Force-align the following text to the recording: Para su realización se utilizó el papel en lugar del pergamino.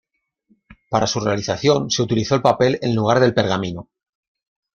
Para 0.89 1.05
su 1.05 1.19
realización 1.19 1.91
se 1.91 2.01
utilizó 2.01 2.33
el 2.33 2.41
papel 2.41 2.79
en 2.81 2.95
lugar 2.95 3.19
del 3.19 3.35
pergamino. 3.35 3.87